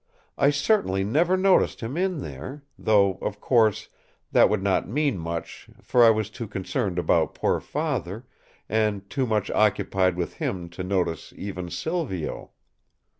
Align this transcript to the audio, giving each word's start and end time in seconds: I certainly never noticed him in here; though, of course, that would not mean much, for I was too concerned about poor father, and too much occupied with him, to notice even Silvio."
I 0.35 0.49
certainly 0.49 1.03
never 1.03 1.37
noticed 1.37 1.81
him 1.81 1.95
in 1.95 2.23
here; 2.23 2.63
though, 2.75 3.19
of 3.21 3.39
course, 3.39 3.87
that 4.31 4.49
would 4.49 4.63
not 4.63 4.87
mean 4.89 5.19
much, 5.19 5.69
for 5.79 6.03
I 6.03 6.09
was 6.09 6.31
too 6.31 6.47
concerned 6.47 6.97
about 6.97 7.35
poor 7.35 7.59
father, 7.59 8.25
and 8.67 9.07
too 9.11 9.27
much 9.27 9.51
occupied 9.51 10.15
with 10.15 10.37
him, 10.37 10.69
to 10.69 10.83
notice 10.83 11.33
even 11.37 11.69
Silvio." 11.69 12.49